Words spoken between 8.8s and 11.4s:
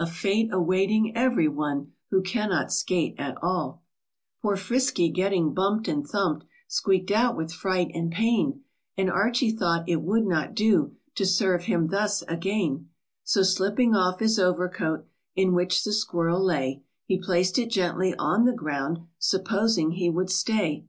And Archie thought it would not do To